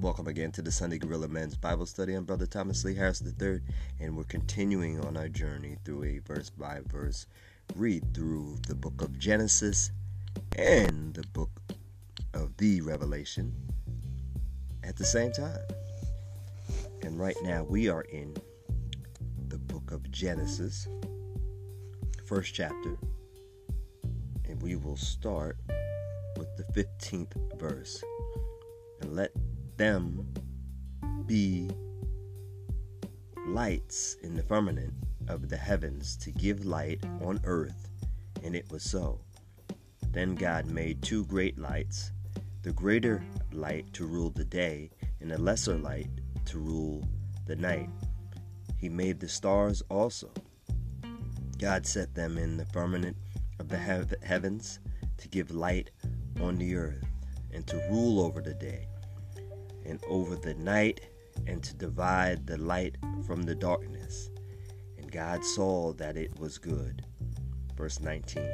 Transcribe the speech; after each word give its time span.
Welcome 0.00 0.28
again 0.28 0.50
to 0.52 0.62
the 0.62 0.72
Sunday 0.72 0.96
Gorilla 0.96 1.28
Men's 1.28 1.56
Bible 1.56 1.84
Study. 1.84 2.14
I'm 2.14 2.24
Brother 2.24 2.46
Thomas 2.46 2.82
Lee 2.86 2.94
Harris 2.94 3.22
III, 3.22 3.60
and 4.00 4.16
we're 4.16 4.24
continuing 4.24 4.98
on 5.04 5.14
our 5.14 5.28
journey 5.28 5.76
through 5.84 6.04
a 6.04 6.18
verse 6.20 6.48
by 6.48 6.80
verse 6.86 7.26
read 7.76 8.14
through 8.14 8.56
the 8.66 8.74
book 8.74 9.02
of 9.02 9.18
Genesis 9.18 9.90
and 10.56 11.12
the 11.12 11.26
book 11.34 11.50
of 12.32 12.56
the 12.56 12.80
Revelation 12.80 13.54
at 14.82 14.96
the 14.96 15.04
same 15.04 15.32
time. 15.32 15.60
And 17.02 17.20
right 17.20 17.36
now 17.42 17.62
we 17.62 17.90
are 17.90 18.02
in 18.04 18.34
the 19.48 19.58
book 19.58 19.90
of 19.90 20.10
Genesis, 20.10 20.88
first 22.24 22.54
chapter, 22.54 22.96
and 24.48 24.62
we 24.62 24.76
will 24.76 24.96
start 24.96 25.58
with 26.38 26.48
the 26.56 26.64
15th 26.72 27.34
verse. 27.58 28.02
And 29.02 29.14
let 29.14 29.32
them 29.80 30.30
be 31.24 31.70
lights 33.46 34.16
in 34.22 34.34
the 34.34 34.42
firmament 34.42 34.92
of 35.26 35.48
the 35.48 35.56
heavens 35.56 36.18
to 36.18 36.30
give 36.30 36.66
light 36.66 37.02
on 37.22 37.40
earth. 37.44 37.88
And 38.44 38.54
it 38.54 38.70
was 38.70 38.82
so. 38.82 39.22
Then 40.12 40.34
God 40.34 40.66
made 40.66 41.00
two 41.00 41.24
great 41.24 41.58
lights 41.58 42.12
the 42.62 42.72
greater 42.72 43.24
light 43.52 43.90
to 43.94 44.04
rule 44.04 44.28
the 44.28 44.44
day, 44.44 44.90
and 45.22 45.30
the 45.30 45.40
lesser 45.40 45.78
light 45.78 46.10
to 46.44 46.58
rule 46.58 47.02
the 47.46 47.56
night. 47.56 47.88
He 48.76 48.90
made 48.90 49.18
the 49.18 49.30
stars 49.30 49.82
also. 49.88 50.30
God 51.58 51.86
set 51.86 52.14
them 52.14 52.36
in 52.36 52.58
the 52.58 52.66
firmament 52.66 53.16
of 53.58 53.68
the 53.68 53.78
heavens 53.78 54.78
to 55.16 55.28
give 55.28 55.50
light 55.50 55.90
on 56.38 56.56
the 56.56 56.74
earth, 56.74 57.02
and 57.50 57.66
to 57.66 57.82
rule 57.88 58.20
over 58.20 58.42
the 58.42 58.52
day 58.52 58.89
and 59.84 60.00
over 60.08 60.36
the 60.36 60.54
night, 60.54 61.00
and 61.46 61.62
to 61.62 61.74
divide 61.74 62.46
the 62.46 62.58
light 62.58 62.96
from 63.26 63.42
the 63.42 63.54
darkness. 63.54 64.30
And 64.98 65.10
God 65.10 65.44
saw 65.44 65.92
that 65.94 66.16
it 66.16 66.38
was 66.38 66.58
good. 66.58 67.04
Verse 67.76 68.00
19 68.00 68.48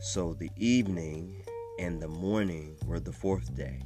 So 0.00 0.34
the 0.34 0.50
evening 0.56 1.44
and 1.78 2.02
the 2.02 2.08
morning 2.08 2.76
were 2.86 3.00
the 3.00 3.12
fourth 3.12 3.54
day. 3.54 3.82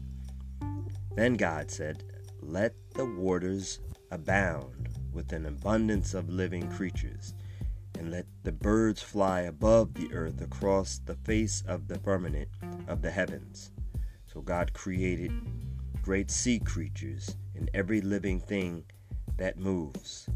Then 1.15 1.35
God 1.35 1.71
said, 1.71 2.05
Let 2.41 2.75
the 2.95 3.05
waters 3.05 3.81
abound 4.11 4.89
with 5.13 5.33
an 5.33 5.47
abundance 5.47 6.15
of 6.15 6.31
living 6.31 6.71
creatures, 6.71 7.35
and 7.99 8.11
let 8.11 8.27
the 8.45 8.53
birds 8.53 9.03
fly 9.03 9.43
above 9.43 9.95
the 9.95 10.13
earth 10.13 10.41
across 10.41 10.99
the 10.99 11.15
face 11.17 11.63
of 11.67 11.89
the 11.89 11.99
firmament 11.99 12.49
of 12.89 13.03
the 13.03 13.11
heavens. 13.11 13.71
So 14.33 14.41
God 14.41 14.73
created 14.73 15.33
great 16.03 16.33
sea 16.33 16.59
creatures, 16.59 17.37
and 17.55 17.71
every 17.75 18.01
living 18.01 18.41
thing 18.41 18.85
that 19.37 19.57
moves, 19.57 20.29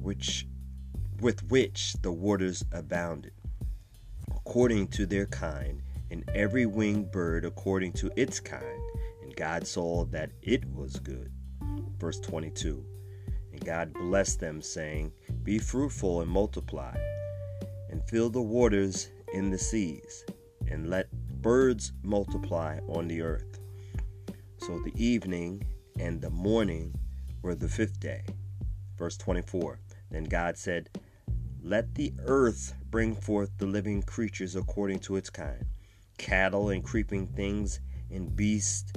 which 0.00 0.46
with 1.20 1.42
which 1.50 1.94
the 2.02 2.12
waters 2.12 2.64
abounded, 2.72 3.32
according 4.30 4.86
to 4.86 5.04
their 5.04 5.26
kind, 5.26 5.82
and 6.12 6.28
every 6.34 6.66
winged 6.66 7.10
bird 7.10 7.44
according 7.44 7.92
to 7.92 8.10
its 8.16 8.38
kind. 8.38 8.80
And 9.22 9.34
God 9.34 9.66
saw 9.66 10.04
that 10.06 10.30
it 10.40 10.64
was 10.72 11.00
good. 11.00 11.32
Verse 11.98 12.20
22 12.20 12.84
And 13.52 13.64
God 13.64 13.92
blessed 13.94 14.38
them, 14.38 14.62
saying, 14.62 15.12
Be 15.42 15.58
fruitful 15.58 16.20
and 16.20 16.30
multiply, 16.30 16.96
and 17.90 18.02
fill 18.08 18.30
the 18.30 18.42
waters 18.42 19.10
in 19.32 19.50
the 19.50 19.58
seas, 19.58 20.24
and 20.68 20.88
let 20.88 21.10
birds 21.42 21.92
multiply 22.02 22.78
on 22.88 23.08
the 23.08 23.20
earth. 23.20 23.61
So 24.66 24.78
the 24.78 24.92
evening 24.94 25.64
and 25.98 26.20
the 26.20 26.30
morning 26.30 26.94
were 27.42 27.56
the 27.56 27.68
fifth 27.68 27.98
day. 27.98 28.22
Verse 28.96 29.16
24 29.16 29.80
Then 30.12 30.22
God 30.22 30.56
said, 30.56 30.88
Let 31.64 31.96
the 31.96 32.14
earth 32.26 32.72
bring 32.88 33.16
forth 33.16 33.50
the 33.58 33.66
living 33.66 34.02
creatures 34.02 34.54
according 34.54 35.00
to 35.00 35.16
its 35.16 35.30
kind, 35.30 35.66
cattle 36.16 36.68
and 36.68 36.84
creeping 36.84 37.26
things, 37.26 37.80
and 38.08 38.36
beasts 38.36 38.92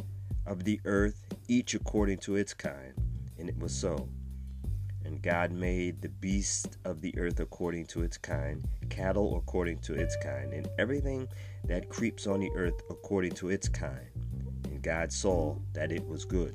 of 0.45 0.65
the 0.65 0.79
earth, 0.85 1.25
each 1.47 1.73
according 1.73 2.19
to 2.19 2.35
its 2.35 2.53
kind. 2.53 2.93
And 3.39 3.49
it 3.49 3.57
was 3.57 3.73
so. 3.73 4.07
And 5.03 5.19
God 5.19 5.51
made 5.51 5.99
the 5.99 6.09
beasts 6.09 6.77
of 6.85 7.01
the 7.01 7.17
earth 7.17 7.39
according 7.39 7.87
to 7.87 8.03
its 8.03 8.19
kind, 8.19 8.63
cattle 8.89 9.35
according 9.35 9.79
to 9.79 9.95
its 9.95 10.15
kind, 10.21 10.53
and 10.53 10.67
everything 10.77 11.27
that 11.63 11.89
creeps 11.89 12.27
on 12.27 12.39
the 12.39 12.51
earth 12.55 12.79
according 12.91 13.31
to 13.31 13.49
its 13.49 13.67
kind. 13.67 14.14
God 14.85 15.11
saw 15.11 15.55
that 15.73 15.91
it 15.91 16.07
was 16.07 16.25
good. 16.25 16.53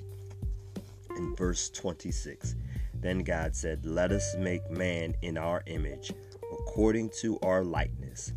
In 1.17 1.35
verse 1.35 1.69
26, 1.69 2.55
then 2.95 3.25
God 3.25 3.57
said, 3.57 3.85
Let 3.85 4.13
us 4.13 4.37
make 4.39 4.71
man 4.71 5.17
in 5.23 5.37
our 5.37 5.65
image, 5.67 6.13
according 6.53 7.11
to 7.23 7.41
our 7.41 7.65
likeness. 7.65 8.33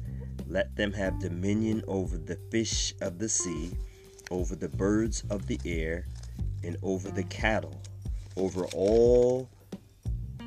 Let 0.47 0.75
them 0.75 0.93
have 0.93 1.19
dominion 1.19 1.83
over 1.87 2.17
the 2.17 2.39
fish 2.49 2.95
of 3.01 3.19
the 3.19 3.29
sea, 3.29 3.77
over 4.31 4.55
the 4.55 4.67
birds 4.67 5.25
of 5.29 5.45
the 5.45 5.59
air, 5.63 6.07
and 6.63 6.75
over 6.81 7.11
the 7.11 7.25
cattle, 7.25 7.79
over 8.35 8.65
all 8.73 9.47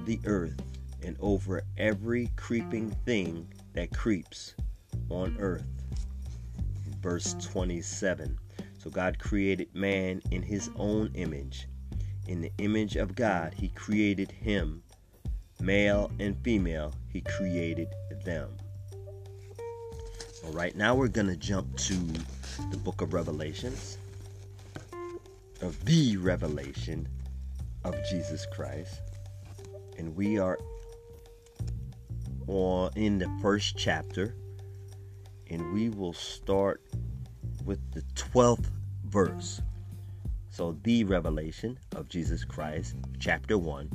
the 0.06 0.18
earth, 0.24 0.60
and 1.04 1.16
over 1.20 1.62
every 1.78 2.32
creeping 2.34 2.90
thing 3.06 3.46
that 3.74 3.96
creeps 3.96 4.56
on 5.08 5.36
earth. 5.38 5.66
Verse 7.00 7.34
27 7.34 8.36
so 8.86 8.91
God 8.91 9.19
created 9.19 9.74
man 9.74 10.22
in 10.30 10.42
his 10.42 10.70
own 10.76 11.10
image. 11.16 11.66
In 12.28 12.41
the 12.41 12.52
image 12.58 12.94
of 12.94 13.16
God, 13.16 13.52
he 13.52 13.66
created 13.70 14.30
him. 14.30 14.84
Male 15.58 16.12
and 16.20 16.38
female, 16.44 16.94
he 17.08 17.20
created 17.20 17.88
them. 18.25 18.56
All 20.44 20.52
right, 20.52 20.76
now 20.76 20.94
we're 20.94 21.08
going 21.08 21.26
to 21.26 21.36
jump 21.36 21.76
to 21.78 21.94
the 22.70 22.76
book 22.76 23.00
of 23.00 23.12
Revelations, 23.12 23.98
of 25.62 25.84
the 25.84 26.16
revelation 26.19 27.08
of 27.82 27.96
Jesus 28.08 28.46
Christ. 28.52 29.00
And 29.98 30.14
we 30.14 30.38
are 30.38 30.60
in 32.94 33.19
the 33.19 33.38
first 33.42 33.76
chapter, 33.76 34.36
and 35.50 35.72
we 35.72 35.88
will 35.88 36.12
start 36.12 36.84
with 37.64 37.80
the 37.91 38.02
12th 38.14 38.70
verse. 39.16 39.62
So, 40.50 40.77
the 40.82 41.03
revelation 41.04 41.78
of 41.94 42.06
Jesus 42.06 42.44
Christ, 42.44 42.97
chapter 43.19 43.56
1, 43.56 43.91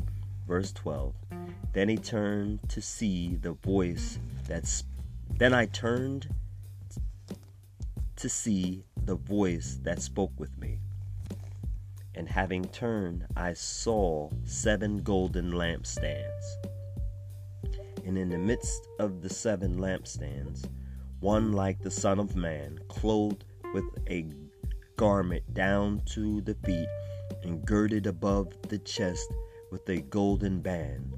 verse 0.47 0.71
12. 0.71 1.13
Then 1.73 1.89
he 1.89 1.97
turned 1.97 2.57
to 2.69 2.81
see 2.81 3.35
the 3.35 3.51
voice 3.51 4.17
that's. 4.47 4.83
Then 5.37 5.53
I 5.53 5.67
turned 5.67 6.27
to 8.15 8.29
see 8.29 8.83
the 9.05 9.13
voice 9.13 9.77
that 9.83 10.01
spoke 10.01 10.31
with 10.39 10.57
me. 10.57 10.79
And 12.15 12.27
having 12.27 12.65
turned, 12.65 13.27
I 13.35 13.53
saw 13.53 14.31
seven 14.45 15.03
golden 15.03 15.51
lampstands. 15.51 16.45
And 18.07 18.17
in 18.17 18.29
the 18.29 18.39
midst 18.39 18.87
of 18.97 19.21
the 19.21 19.29
seven 19.29 19.77
lampstands, 19.77 20.67
one 21.19 21.53
like 21.53 21.79
the 21.79 21.91
Son 21.91 22.17
of 22.17 22.35
Man, 22.35 22.79
clothed 22.89 23.45
with 23.75 23.85
a 24.09 24.25
garment 25.01 25.51
down 25.55 25.99
to 26.05 26.41
the 26.41 26.53
feet 26.53 26.87
and 27.41 27.65
girded 27.65 28.05
above 28.05 28.53
the 28.69 28.77
chest 28.77 29.33
with 29.71 29.89
a 29.89 29.99
golden 29.99 30.61
band. 30.61 31.11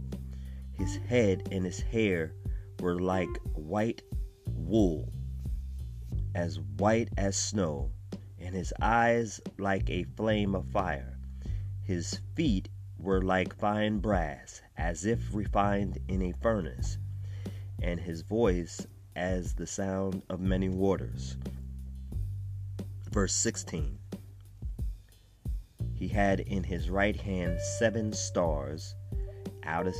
His 0.71 0.95
head 1.09 1.49
and 1.51 1.65
his 1.65 1.81
hair 1.81 2.31
were 2.79 2.97
like 2.97 3.27
white 3.55 4.01
wool, 4.47 5.11
as 6.33 6.61
white 6.77 7.09
as 7.17 7.35
snow, 7.35 7.91
and 8.39 8.55
his 8.55 8.73
eyes 8.81 9.41
like 9.57 9.89
a 9.89 10.05
flame 10.15 10.55
of 10.55 10.65
fire. 10.69 11.19
His 11.81 12.21
feet 12.35 12.69
were 12.97 13.21
like 13.21 13.53
fine 13.53 13.99
brass, 13.99 14.61
as 14.77 15.05
if 15.05 15.35
refined 15.35 15.99
in 16.07 16.21
a 16.21 16.31
furnace, 16.41 16.99
and 17.81 17.99
his 17.99 18.21
voice 18.21 18.87
as 19.13 19.55
the 19.55 19.67
sound 19.67 20.23
of 20.29 20.39
many 20.39 20.69
waters 20.69 21.35
verse 23.13 23.35
16. 23.35 23.99
He 25.93 26.07
had 26.07 26.39
in 26.39 26.63
his 26.63 26.89
right 26.89 27.15
hand 27.15 27.61
seven 27.77 28.11
stars. 28.11 28.95
Out 29.65 29.85
of, 29.85 29.93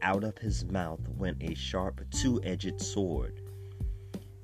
out 0.00 0.24
of 0.24 0.38
his 0.38 0.64
mouth 0.64 1.06
went 1.10 1.42
a 1.42 1.54
sharp 1.54 2.00
two 2.10 2.40
edged 2.42 2.80
sword, 2.80 3.42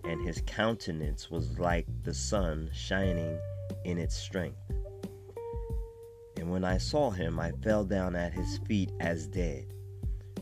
and 0.05 0.21
his 0.21 0.43
countenance 0.47 1.31
was 1.31 1.59
like 1.59 1.87
the 2.03 2.13
sun 2.13 2.69
shining 2.75 3.39
in 3.85 3.97
its 3.97 4.15
strength. 4.15 4.61
And 6.37 6.51
when 6.51 6.63
I 6.63 6.77
saw 6.77 7.11
him, 7.11 7.41
I 7.41 7.53
fell 7.63 7.85
down 7.85 8.15
at 8.15 8.35
his 8.35 8.59
feet 8.69 8.93
as 9.01 9.27
dead. 9.27 9.73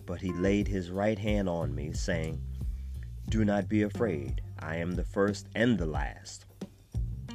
But 0.05 0.21
he 0.21 0.33
laid 0.33 0.67
his 0.67 0.91
right 0.91 1.19
hand 1.19 1.49
on 1.49 1.73
me, 1.77 1.93
saying, 1.93 2.43
Do 3.29 3.45
not 3.45 3.69
be 3.69 3.83
afraid. 3.83 4.43
I 4.59 4.77
am 4.77 4.97
the 4.97 5.05
first 5.05 5.47
and 5.55 5.79
the 5.79 5.87
last 5.87 6.47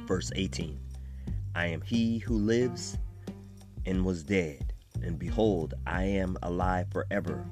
verse 0.08 0.32
18 0.36 0.80
I 1.54 1.66
am 1.66 1.82
he 1.82 2.16
who 2.16 2.38
lives 2.38 2.96
and 3.84 4.06
was 4.06 4.22
dead, 4.22 4.72
and 5.02 5.18
behold, 5.18 5.74
I 5.86 6.04
am 6.04 6.38
alive 6.42 6.86
forever. 6.90 7.44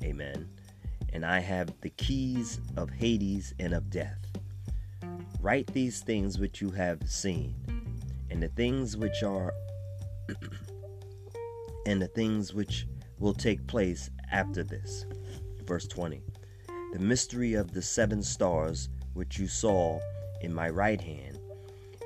Amen. 0.00 0.48
And 1.12 1.26
I 1.26 1.40
have 1.40 1.72
the 1.80 1.90
keys 1.90 2.60
of 2.76 2.88
Hades 2.88 3.52
and 3.58 3.74
of 3.74 3.90
death. 3.90 4.18
Write 5.40 5.72
these 5.72 6.00
things 6.00 6.38
which 6.38 6.60
you 6.60 6.70
have 6.70 7.00
seen, 7.10 7.54
and 8.30 8.40
the 8.40 8.48
things 8.48 8.96
which 8.96 9.24
are, 9.24 9.52
and 11.86 12.00
the 12.00 12.08
things 12.08 12.54
which 12.54 12.86
will 13.18 13.34
take 13.34 13.66
place 13.66 14.08
after 14.30 14.62
this. 14.62 15.04
Verse 15.64 15.88
20 15.88 16.22
The 16.92 17.00
mystery 17.00 17.54
of 17.54 17.72
the 17.72 17.82
seven 17.82 18.22
stars 18.22 18.88
which 19.14 19.38
you 19.38 19.48
saw 19.48 19.98
in 20.42 20.54
my 20.54 20.68
right 20.68 21.00
hand, 21.00 21.38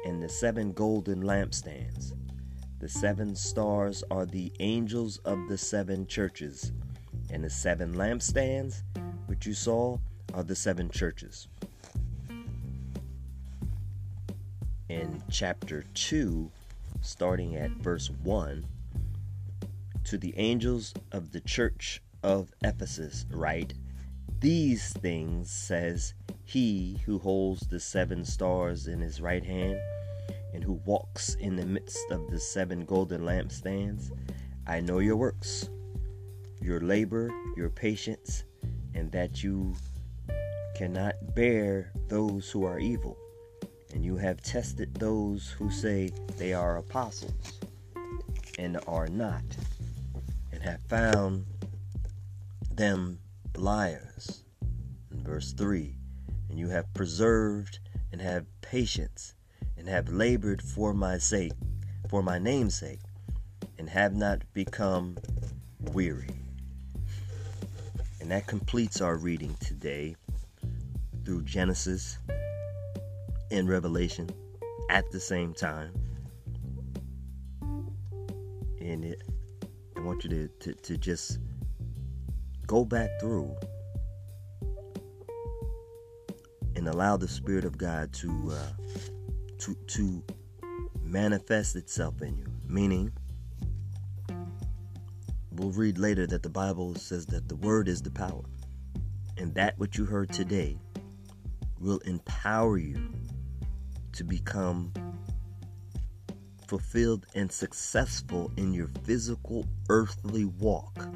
and 0.06 0.22
the 0.22 0.28
seven 0.28 0.70
golden 0.70 1.20
lampstands. 1.20 2.12
The 2.78 2.88
seven 2.88 3.34
stars 3.34 4.04
are 4.08 4.24
the 4.24 4.52
angels 4.60 5.18
of 5.24 5.48
the 5.48 5.58
seven 5.58 6.06
churches, 6.06 6.70
and 7.28 7.42
the 7.42 7.50
seven 7.50 7.92
lampstands 7.92 8.84
which 9.26 9.46
you 9.46 9.52
saw 9.52 9.98
are 10.32 10.44
the 10.44 10.54
seven 10.54 10.90
churches. 10.90 11.48
In 14.88 15.20
chapter 15.28 15.82
2, 15.94 16.52
starting 17.00 17.56
at 17.56 17.72
verse 17.72 18.08
1, 18.22 18.64
to 20.04 20.18
the 20.18 20.38
angels 20.38 20.94
of 21.10 21.32
the 21.32 21.40
church 21.40 22.00
of 22.22 22.52
Ephesus, 22.62 23.26
write, 23.32 23.74
These 24.40 24.92
things 24.92 25.50
says 25.50 26.12
he 26.44 27.00
who 27.06 27.18
holds 27.18 27.66
the 27.66 27.80
seven 27.80 28.22
stars 28.22 28.86
in 28.86 29.00
his 29.00 29.18
right 29.20 29.42
hand 29.42 29.78
and 30.52 30.62
who 30.62 30.74
walks 30.84 31.34
in 31.36 31.56
the 31.56 31.64
midst 31.64 32.10
of 32.10 32.30
the 32.30 32.38
seven 32.38 32.84
golden 32.84 33.22
lampstands. 33.22 34.10
I 34.66 34.80
know 34.80 34.98
your 34.98 35.16
works, 35.16 35.70
your 36.60 36.80
labor, 36.80 37.30
your 37.56 37.70
patience, 37.70 38.44
and 38.94 39.10
that 39.12 39.42
you 39.42 39.74
cannot 40.76 41.14
bear 41.34 41.90
those 42.08 42.50
who 42.50 42.64
are 42.64 42.78
evil. 42.78 43.16
And 43.94 44.04
you 44.04 44.16
have 44.16 44.42
tested 44.42 44.94
those 44.96 45.48
who 45.48 45.70
say 45.70 46.10
they 46.36 46.52
are 46.52 46.76
apostles 46.76 47.58
and 48.58 48.78
are 48.86 49.08
not, 49.08 49.44
and 50.52 50.62
have 50.62 50.80
found 50.88 51.46
them 52.70 53.18
liars. 53.58 54.44
In 55.10 55.22
verse 55.22 55.52
3 55.52 55.96
And 56.50 56.58
you 56.58 56.68
have 56.68 56.92
preserved 56.94 57.78
and 58.12 58.20
have 58.20 58.46
patience 58.60 59.34
and 59.76 59.88
have 59.88 60.08
labored 60.08 60.62
for 60.62 60.94
my 60.94 61.18
sake, 61.18 61.52
for 62.08 62.22
my 62.22 62.38
name's 62.38 62.78
sake, 62.78 63.00
and 63.78 63.88
have 63.88 64.14
not 64.14 64.42
become 64.52 65.16
weary. 65.92 66.30
And 68.20 68.30
that 68.30 68.46
completes 68.46 69.00
our 69.00 69.16
reading 69.16 69.54
today 69.60 70.16
through 71.24 71.42
Genesis 71.42 72.18
and 73.50 73.68
Revelation 73.68 74.28
at 74.90 75.10
the 75.10 75.20
same 75.20 75.54
time. 75.54 75.92
And 78.80 79.04
it, 79.04 79.22
I 79.96 80.00
want 80.00 80.24
you 80.24 80.30
to, 80.30 80.48
to, 80.48 80.74
to 80.74 80.96
just 80.96 81.38
go 82.66 82.84
back 82.84 83.10
through 83.20 83.56
and 86.74 86.88
allow 86.88 87.16
the 87.16 87.28
Spirit 87.28 87.64
of 87.64 87.78
God 87.78 88.12
to 88.14 88.52
uh, 88.52 88.92
to 89.58 89.74
to 89.74 90.24
manifest 91.02 91.76
itself 91.76 92.20
in 92.22 92.36
you. 92.36 92.46
Meaning, 92.66 93.12
we'll 95.52 95.70
read 95.70 95.98
later 95.98 96.26
that 96.26 96.42
the 96.42 96.50
Bible 96.50 96.94
says 96.96 97.26
that 97.26 97.48
the 97.48 97.56
Word 97.56 97.88
is 97.88 98.02
the 98.02 98.10
power, 98.10 98.44
and 99.36 99.54
that 99.54 99.78
what 99.78 99.96
you 99.96 100.04
heard 100.04 100.32
today 100.32 100.78
will 101.78 101.98
empower 101.98 102.78
you 102.78 103.10
to 104.12 104.24
become 104.24 104.92
fulfilled 106.66 107.26
and 107.34 107.50
successful 107.52 108.50
in 108.56 108.72
your 108.72 108.88
physical 109.04 109.66
earthly 109.88 110.44
walk. 110.44 111.06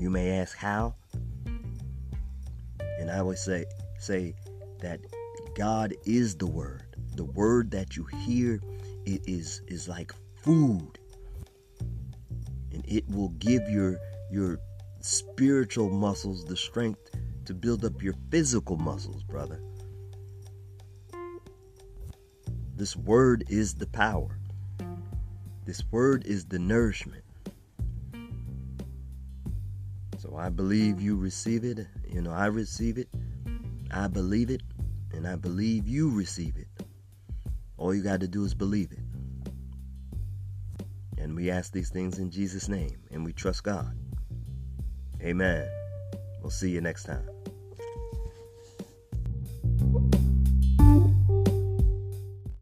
You 0.00 0.08
may 0.08 0.30
ask 0.38 0.56
how? 0.56 0.94
And 2.98 3.10
I 3.10 3.18
always 3.18 3.40
say 3.40 3.66
say 3.98 4.34
that 4.78 5.00
God 5.54 5.94
is 6.06 6.36
the 6.36 6.46
word. 6.46 6.96
The 7.16 7.24
word 7.24 7.70
that 7.72 7.98
you 7.98 8.06
hear 8.24 8.62
it 9.04 9.20
is 9.26 9.60
is 9.68 9.88
like 9.88 10.14
food. 10.36 10.98
And 12.72 12.82
it 12.88 13.06
will 13.10 13.28
give 13.40 13.68
your 13.68 13.98
your 14.30 14.58
spiritual 15.02 15.90
muscles 15.90 16.46
the 16.46 16.56
strength 16.56 17.10
to 17.44 17.52
build 17.52 17.84
up 17.84 18.02
your 18.02 18.14
physical 18.30 18.78
muscles, 18.78 19.22
brother. 19.22 19.60
This 22.74 22.96
word 22.96 23.44
is 23.50 23.74
the 23.74 23.86
power. 23.86 24.38
This 25.66 25.82
word 25.90 26.24
is 26.24 26.46
the 26.46 26.58
nourishment. 26.58 27.22
I 30.40 30.48
believe 30.48 31.00
you 31.02 31.16
receive 31.16 31.64
it. 31.64 31.86
You 32.08 32.22
know, 32.22 32.32
I 32.32 32.46
receive 32.46 32.96
it. 32.96 33.08
I 33.90 34.08
believe 34.08 34.48
it. 34.50 34.62
And 35.12 35.26
I 35.26 35.36
believe 35.36 35.86
you 35.86 36.10
receive 36.10 36.56
it. 36.56 36.66
All 37.76 37.94
you 37.94 38.02
got 38.02 38.20
to 38.20 38.28
do 38.28 38.44
is 38.44 38.54
believe 38.54 38.90
it. 38.92 38.98
And 41.18 41.36
we 41.36 41.50
ask 41.50 41.72
these 41.72 41.90
things 41.90 42.18
in 42.18 42.30
Jesus' 42.30 42.68
name. 42.68 42.98
And 43.10 43.24
we 43.24 43.34
trust 43.34 43.64
God. 43.64 43.94
Amen. 45.20 45.68
We'll 46.40 46.50
see 46.50 46.70
you 46.70 46.80
next 46.80 47.04
time. 47.04 47.39